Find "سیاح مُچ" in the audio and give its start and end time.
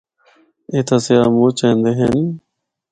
1.05-1.57